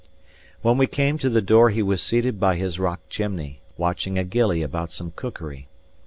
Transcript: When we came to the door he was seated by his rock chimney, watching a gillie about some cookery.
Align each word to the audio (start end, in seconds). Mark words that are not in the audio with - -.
When 0.63 0.79
we 0.79 0.87
came 0.87 1.19
to 1.19 1.29
the 1.29 1.43
door 1.43 1.69
he 1.69 1.83
was 1.83 2.01
seated 2.01 2.39
by 2.39 2.55
his 2.55 2.79
rock 2.79 3.01
chimney, 3.07 3.61
watching 3.77 4.17
a 4.17 4.23
gillie 4.23 4.63
about 4.63 4.91
some 4.91 5.11
cookery. 5.15 5.67